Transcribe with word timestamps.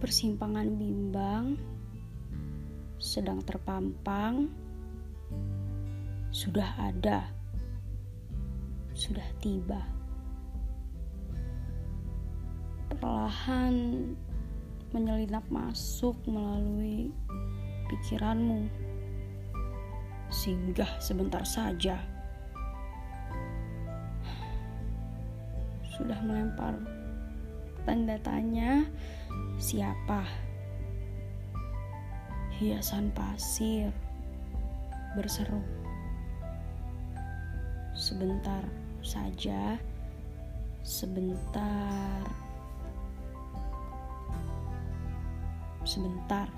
Persimpangan 0.00 0.68
bimbang 0.74 1.54
sedang 3.00 3.40
terpampang, 3.40 4.52
sudah 6.28 6.68
ada, 6.76 7.24
sudah 8.92 9.24
tiba. 9.40 9.80
Perlahan 12.92 14.04
menyelinap 14.92 15.46
masuk 15.48 16.12
melalui 16.28 17.08
pikiranmu, 17.88 18.68
singgah 20.28 20.92
sebentar 21.00 21.46
saja. 21.48 22.19
Sudah 26.00 26.16
melempar 26.24 26.80
tanda 27.84 28.16
tanya 28.24 28.88
siapa 29.60 30.24
hiasan 32.56 33.12
pasir 33.12 33.92
berseru. 35.12 35.60
Sebentar 37.92 38.64
saja, 39.04 39.76
sebentar, 40.80 42.24
sebentar. 45.84 46.48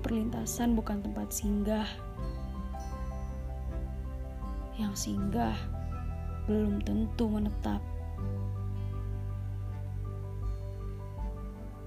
Perlintasan 0.00 0.72
bukan 0.72 1.04
tempat 1.04 1.28
singgah. 1.28 1.84
Yang 4.78 4.94
singgah 5.10 5.58
belum 6.46 6.80
tentu 6.86 7.28
menetap. 7.28 7.82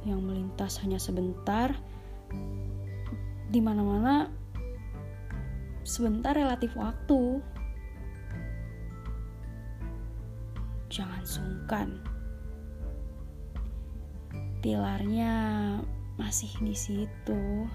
yang 0.06 0.22
melintas 0.26 0.82
hanya 0.82 0.98
sebentar, 0.98 1.78
di 3.52 3.60
mana-mana 3.62 4.32
sebentar 5.86 6.34
relatif 6.34 6.74
waktu. 6.74 7.42
Jangan 10.92 11.24
sungkan. 11.24 11.88
Pilarnya 14.62 15.34
masih 16.20 16.52
di 16.62 16.76
situ. 16.76 17.66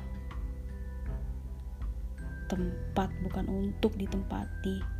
Tempat 2.47 3.11
bukan 3.27 3.47
untuk 3.51 3.97
ditempati. 3.99 4.96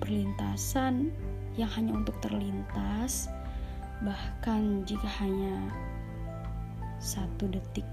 Perlintasan 0.00 1.12
yang 1.54 1.70
hanya 1.76 1.92
untuk 1.94 2.16
terlintas, 2.24 3.28
bahkan 4.00 4.82
jika 4.88 5.06
hanya 5.20 5.68
satu 7.00 7.48
detik 7.52 7.84